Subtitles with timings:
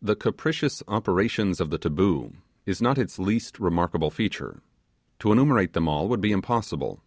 [0.00, 2.34] The capricious operations of the taboo
[2.68, 4.62] are not its least remarkable feature:
[5.18, 7.02] to enumerate them all would be impossible.